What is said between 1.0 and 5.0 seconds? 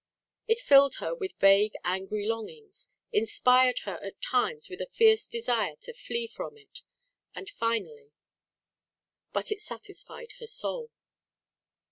with vague angry longings, inspired her at times with a